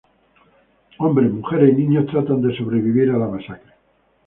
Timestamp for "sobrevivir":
2.57-3.11